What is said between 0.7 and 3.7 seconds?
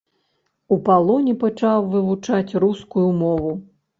У палоне пачаў вывучаць рускую мову.